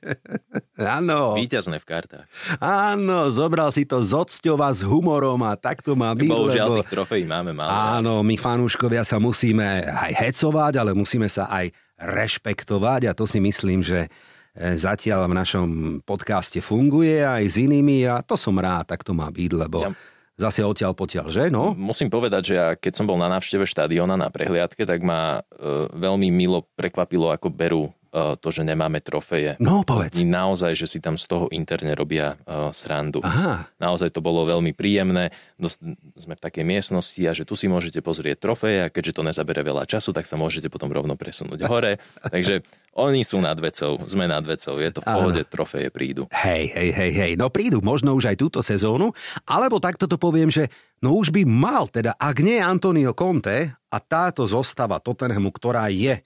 [0.96, 1.36] Áno.
[1.36, 2.24] Výťazné v kartách.
[2.56, 6.32] Áno, zobral si to z ocťova s humorom a tak to má byť.
[6.32, 6.76] Bohužiaľ lebo...
[6.80, 7.68] tých trofejí máme málo.
[7.68, 11.68] Áno, my fanúškovia sa musíme aj hecovať, ale musíme sa aj
[12.00, 15.68] rešpektovať a to si myslím, že e, zatiaľ v našom
[16.00, 19.92] podcaste funguje aj s inými a to som rád, tak to má byť, lebo ja
[20.36, 21.44] zase odtiaľ potiaľ, že?
[21.52, 21.76] No?
[21.76, 25.88] Musím povedať, že ja keď som bol na návšteve štadiona na prehliadke, tak ma e,
[25.92, 29.56] veľmi milo prekvapilo, ako berú to, že nemáme trofeje.
[29.56, 30.20] No, povedz.
[30.20, 33.24] Oni naozaj, že si tam z toho interne robia uh, srandu.
[33.24, 33.72] Aha.
[33.80, 35.32] Naozaj to bolo veľmi príjemné.
[35.56, 35.80] Dost,
[36.20, 39.64] sme v takej miestnosti a že tu si môžete pozrieť trofeje a keďže to nezabere
[39.64, 41.96] veľa času, tak sa môžete potom rovno presunúť hore.
[42.36, 42.60] Takže
[43.00, 45.48] oni sú nad vecou, sme nad vecou, je to v pohode, Áno.
[45.48, 46.28] trofeje prídu.
[46.28, 49.16] Hej, hej, hej, hej, no prídu možno už aj túto sezónu,
[49.48, 50.68] alebo takto to poviem, že
[51.00, 56.20] no už by mal teda, ak nie Antonio Conte a táto zostava Tottenhamu, ktorá je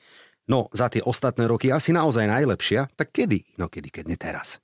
[0.51, 3.59] no za tie ostatné roky asi naozaj najlepšia, tak kedy?
[3.61, 4.59] No kedy, keď nie teraz.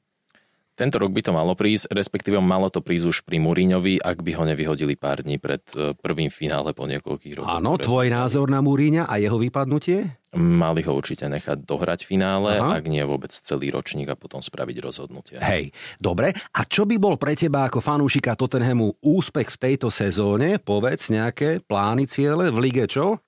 [0.72, 4.32] Tento rok by to malo prísť, respektíve malo to prísť už pri Múriňovi, ak by
[4.40, 7.54] ho nevyhodili pár dní pred e, prvým finále po niekoľkých rokoch.
[7.60, 10.16] Áno, tvoj názor na Múriňa a jeho vypadnutie?
[10.32, 12.80] Mali ho určite nechať dohrať finále, Aha.
[12.80, 15.36] ak nie vôbec celý ročník a potom spraviť rozhodnutie.
[15.44, 16.32] Hej, dobre.
[16.56, 20.56] A čo by bol pre teba ako fanúšika Tottenhamu úspech v tejto sezóne?
[20.56, 23.20] Povedz nejaké plány, ciele v lige čo?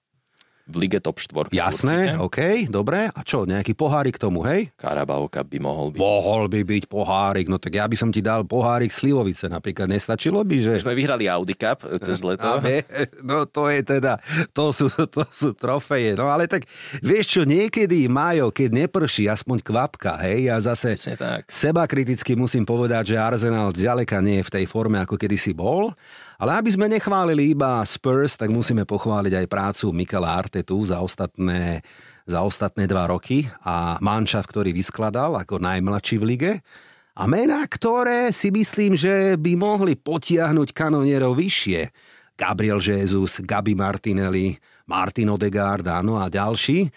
[0.65, 1.53] V lige top 4.
[1.53, 2.25] Jasné, určite.
[2.25, 2.39] OK,
[2.73, 3.13] dobre.
[3.13, 4.73] A čo, nejaký pohárik tomu, hej?
[4.81, 6.01] Carabao Cup by mohol byť.
[6.01, 9.93] Mohol by byť pohárik, no tak ja by som ti dal pohárik Slivovice napríklad.
[9.93, 10.73] Nestačilo by, že...
[10.81, 12.49] Sme vyhrali Audi Cup cez leto.
[12.49, 12.65] A,
[13.21, 14.17] no to je teda,
[14.57, 16.17] to sú, to sú trofeje.
[16.17, 16.65] No ale tak,
[17.05, 21.45] vieš čo, niekedy, Majo, keď neprší, aspoň kvapka, hej, ja zase tak.
[21.53, 25.93] seba kriticky musím povedať, že Arsenal ďaleka nie je v tej forme, ako kedysi bol.
[26.39, 31.83] Ale aby sme nechválili iba Spurs, tak musíme pochváliť aj prácu Mikela Artetu za ostatné,
[32.27, 36.53] za ostatné dva roky a manšaft, ktorý vyskladal ako najmladší v lige.
[37.15, 41.95] A mená, ktoré si myslím, že by mohli potiahnuť kanonierov vyššie.
[42.35, 44.59] Gabriel Jesus, Gabi Martinelli,
[44.91, 46.91] Martin Odegaard, áno a ďalší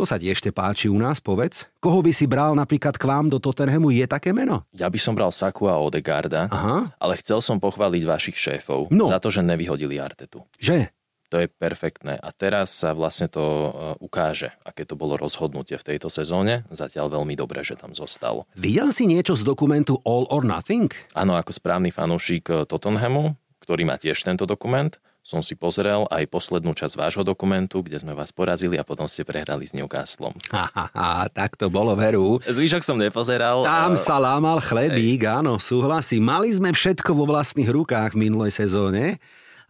[0.00, 1.68] kto sa ti ešte páči u nás, povedz?
[1.76, 3.92] Koho by si bral napríklad k vám do Tottenhamu?
[3.92, 4.64] Je také meno?
[4.72, 6.88] Ja by som bral Saku a Odegarda, Aha.
[6.96, 9.12] ale chcel som pochváliť vašich šéfov no.
[9.12, 10.48] za to, že nevyhodili Artetu.
[10.56, 10.88] Že?
[11.28, 12.16] To je perfektné.
[12.16, 13.68] A teraz sa vlastne to e,
[14.00, 16.64] ukáže, aké to bolo rozhodnutie v tejto sezóne.
[16.72, 18.48] Zatiaľ veľmi dobré, že tam zostal.
[18.56, 20.88] Videl si niečo z dokumentu All or Nothing?
[21.12, 26.24] Áno, ako správny fanúšik e, Tottenhamu, ktorý má tiež tento dokument, som si pozrel aj
[26.32, 30.32] poslednú časť vášho dokumentu, kde sme vás porazili a potom ste prehrali s Newcastlom.
[30.48, 32.40] Haha, tak to bolo veru.
[32.48, 33.62] Zvyšok som nepozeral.
[33.62, 35.44] Tam sa lámal chlebík, Ej.
[35.44, 36.24] áno, súhlasím.
[36.24, 39.20] Mali sme všetko vo vlastných rukách v minulej sezóne.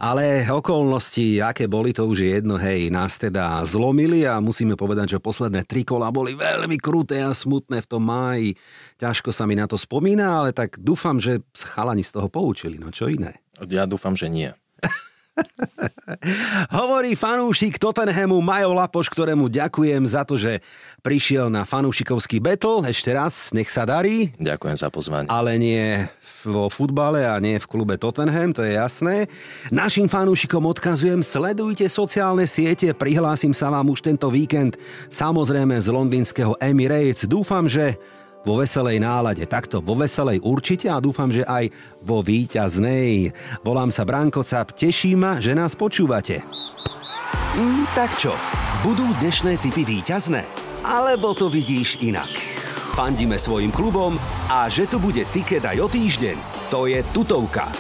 [0.01, 5.13] Ale okolnosti, aké boli, to už je jedno, hej, nás teda zlomili a musíme povedať,
[5.13, 8.57] že posledné tri kola boli veľmi kruté a smutné v tom máji.
[8.97, 12.89] Ťažko sa mi na to spomína, ale tak dúfam, že chalani z toho poučili, no
[12.89, 13.45] čo iné.
[13.69, 14.49] Ja dúfam, že nie.
[16.77, 20.61] Hovorí fanúšik Tottenhamu Majo Lapoš, ktorému ďakujem za to, že
[21.01, 22.85] prišiel na fanúšikovský battle.
[22.85, 24.35] Ešte raz, nech sa darí.
[24.37, 25.29] Ďakujem za pozvanie.
[25.33, 26.05] Ale nie
[26.45, 29.31] vo futbale a nie v klube Tottenham, to je jasné.
[29.73, 34.77] Našim fanúšikom odkazujem, sledujte sociálne siete, prihlásim sa vám už tento víkend,
[35.09, 37.25] samozrejme z londýnskeho Emirates.
[37.25, 37.97] Dúfam, že
[38.45, 39.45] vo veselej nálade.
[39.45, 41.69] Takto vo veselej určite a dúfam, že aj
[42.05, 43.33] vo výťaznej.
[43.65, 46.45] Volám sa Branko Cap, teší ma, že nás počúvate.
[47.57, 48.33] Mm, tak čo,
[48.87, 50.47] budú dnešné typy výťazné?
[50.87, 52.31] Alebo to vidíš inak?
[52.97, 54.19] Fandíme svojim klubom
[54.51, 56.37] a že to bude tiket aj o týždeň,
[56.73, 57.71] to je tutovka.